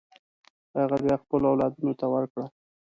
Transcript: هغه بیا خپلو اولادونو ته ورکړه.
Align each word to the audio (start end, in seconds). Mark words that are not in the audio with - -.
هغه 0.81 0.97
بیا 1.03 1.15
خپلو 1.23 1.45
اولادونو 1.51 1.93
ته 1.99 2.05
ورکړه. 2.13 2.45